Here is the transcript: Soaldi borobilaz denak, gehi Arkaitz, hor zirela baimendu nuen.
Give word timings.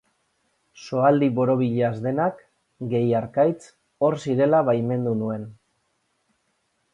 Soaldi 0.83 1.27
borobilaz 1.39 1.91
denak, 2.05 2.39
gehi 2.95 3.11
Arkaitz, 3.19 3.61
hor 4.09 4.19
zirela 4.25 4.63
baimendu 4.71 5.15
nuen. 5.21 5.47